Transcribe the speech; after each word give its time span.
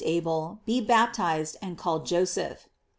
Abel; 0.03 0.61
be 0.65 0.81
baptized 0.81 1.57
and 1.61 1.77
called 1.77 2.07
Joseph." 2.07 2.67